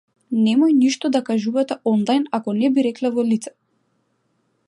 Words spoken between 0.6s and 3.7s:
ништо да кажувате онлајн ако не би рекле во лице.